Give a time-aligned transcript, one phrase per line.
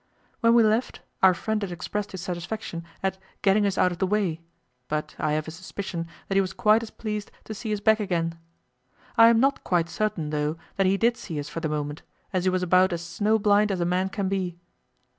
[0.39, 4.07] When we left, our friend had expressed his satisfaction at "getting us out of the
[4.07, 4.41] way";
[4.87, 7.99] but I have a suspicion that he was quite as pleased to see us back
[7.99, 8.33] again.
[9.15, 12.01] I am not quite certain, though, that he did see us for the moment,
[12.33, 14.57] as he was about as snow blind as a man can be.